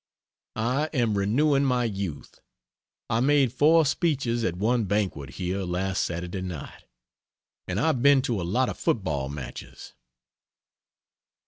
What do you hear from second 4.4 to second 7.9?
at one banquet here last Saturday night. And